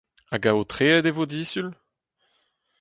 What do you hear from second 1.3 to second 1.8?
disul?